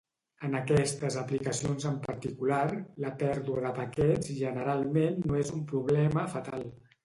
[0.47, 2.63] En aquestes aplicacions en particular
[3.05, 6.71] la pèrdua de paquets generalment no és un problema fatal.